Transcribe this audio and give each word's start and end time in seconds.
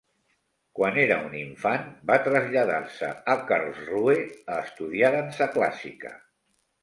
Quan 0.77 0.95
era 1.01 1.17
un 1.25 1.33
infant 1.39 1.83
va 2.11 2.15
traslladar-se 2.29 3.11
a 3.35 3.35
Karlsruhe 3.51 4.17
a 4.57 4.59
estudiar 4.69 5.15
dansa 5.17 5.49
clàssica. 5.59 6.15